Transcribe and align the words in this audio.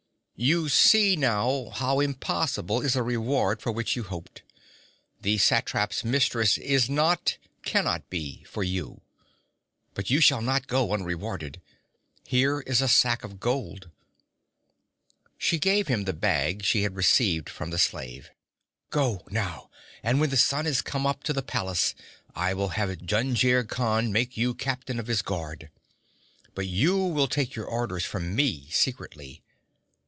'You 0.43 0.69
see 0.69 1.15
now 1.15 1.69
how 1.69 1.99
impossible 1.99 2.81
is 2.81 2.93
the 2.93 3.03
reward 3.03 3.61
for 3.61 3.71
which 3.71 3.95
you 3.95 4.01
hoped. 4.01 4.41
The 5.21 5.37
satrap's 5.37 6.03
mistress 6.03 6.57
is 6.57 6.89
not 6.89 7.37
cannot 7.61 8.09
be 8.09 8.43
for 8.45 8.63
you. 8.63 9.01
But 9.93 10.09
you 10.09 10.19
shall 10.19 10.41
not 10.41 10.65
go 10.65 10.93
unrewarded. 10.93 11.61
Here 12.25 12.61
is 12.61 12.81
a 12.81 12.87
sack 12.87 13.23
of 13.23 13.39
gold.' 13.39 13.91
She 15.37 15.59
gave 15.59 15.87
him 15.89 16.05
the 16.05 16.11
bag 16.13 16.63
she 16.65 16.81
had 16.81 16.95
received 16.95 17.47
from 17.47 17.69
the 17.69 17.77
slave. 17.77 18.31
'Go, 18.89 19.21
now, 19.29 19.69
and 20.01 20.19
when 20.19 20.31
the 20.31 20.37
sun 20.37 20.65
is 20.65 20.81
come 20.81 21.05
up 21.05 21.21
to 21.25 21.33
the 21.33 21.43
palace, 21.43 21.93
I 22.33 22.55
will 22.55 22.69
have 22.69 22.89
Jungir 23.03 23.63
Khan 23.63 24.11
make 24.11 24.37
you 24.37 24.55
captain 24.55 24.99
of 24.99 25.05
his 25.05 25.21
guard. 25.21 25.69
But 26.55 26.65
you 26.65 26.97
will 26.97 27.27
take 27.27 27.53
your 27.53 27.67
orders 27.67 28.05
from 28.05 28.35
me, 28.35 28.67
secretly. 28.71 29.43